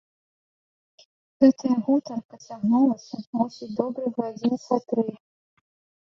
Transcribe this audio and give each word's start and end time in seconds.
Гэтая 1.43 1.75
гутарка 1.89 2.39
цягнулася, 2.47 3.17
мусіць, 3.41 3.69
добрых 3.81 4.13
гадзін 4.23 4.55
са 4.65 4.75
тры. 4.93 5.05